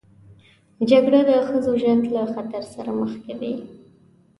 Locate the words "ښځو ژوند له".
1.47-2.23